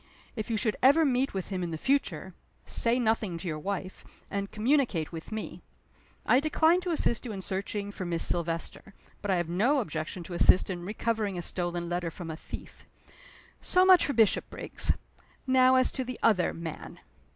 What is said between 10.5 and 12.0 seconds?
in recovering a stolen